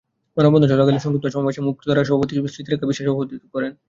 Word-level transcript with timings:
মানববন্ধন 0.37 0.69
চলাকালে 0.71 0.99
সংক্ষিপ্ত 0.99 1.25
সমাবেশে 1.33 1.61
মুক্তধারার 1.67 2.07
সভাপতি 2.09 2.33
স্মৃতি 2.45 2.69
রেখা 2.69 2.85
বিশ্বাস 2.89 3.05
সভাপতিত্ব 3.07 3.45
করেন। 3.55 3.71